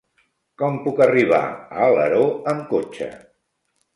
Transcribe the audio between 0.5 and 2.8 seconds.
Com puc arribar a Alaró amb